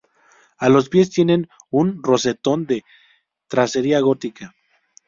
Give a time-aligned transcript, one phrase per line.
[0.57, 2.83] A los pies tiene un rosetón de
[3.47, 4.55] tracería gótica.